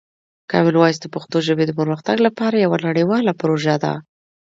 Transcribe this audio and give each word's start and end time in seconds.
کامن 0.51 0.75
وایس 0.79 0.97
د 1.01 1.05
پښتو 1.15 1.37
ژبې 1.47 1.63
د 1.67 1.71
پرمختګ 1.79 2.17
لپاره 2.27 2.55
یوه 2.65 2.77
نړیواله 2.87 3.31
پروژه 3.41 3.75
ده. 3.83 3.93